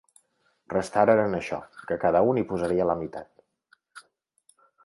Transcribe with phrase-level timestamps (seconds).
[0.73, 1.59] Restaren en això:
[1.91, 4.05] que cada un hi posaria la meitat.